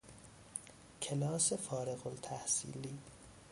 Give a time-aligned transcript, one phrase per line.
[1.01, 2.97] کلاس فارغ التحصیلی